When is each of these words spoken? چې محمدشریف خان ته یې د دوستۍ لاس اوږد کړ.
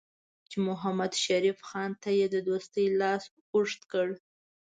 چې 0.49 0.57
محمدشریف 0.67 1.57
خان 1.69 1.91
ته 2.01 2.09
یې 2.19 2.27
د 2.31 2.35
دوستۍ 2.47 2.85
لاس 2.99 3.23
اوږد 3.53 3.81
کړ. 3.91 4.07